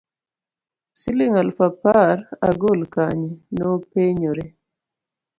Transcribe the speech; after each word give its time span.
siling' 0.99 1.37
aluf 1.41 1.59
apar 1.69 2.15
agol 2.49 2.79
kanye? 2.93 3.31
nopenyore 3.57 4.45